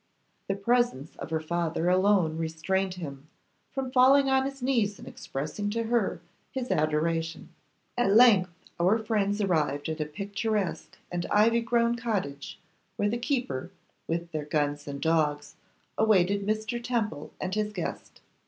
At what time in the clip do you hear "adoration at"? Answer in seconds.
6.71-8.15